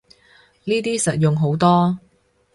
[0.63, 1.99] 呢啲實用好多